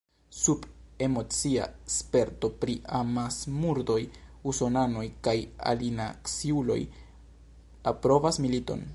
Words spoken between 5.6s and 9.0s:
alinaciuloj aprobas militon.